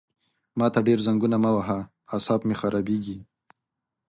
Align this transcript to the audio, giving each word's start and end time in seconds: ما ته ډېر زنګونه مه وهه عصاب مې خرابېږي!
ما 0.57 0.67
ته 0.73 0.79
ډېر 0.87 0.99
زنګونه 1.07 1.37
مه 1.43 1.51
وهه 1.57 1.79
عصاب 2.15 2.39
مې 2.47 2.55
خرابېږي! 2.61 3.19